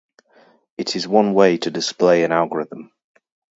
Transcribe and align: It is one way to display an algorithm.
It 0.79 0.95
is 0.95 1.07
one 1.07 1.35
way 1.35 1.57
to 1.59 1.69
display 1.69 2.23
an 2.23 2.31
algorithm. 2.31 2.91